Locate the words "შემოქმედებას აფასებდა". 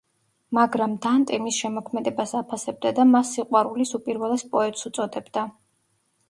1.63-2.93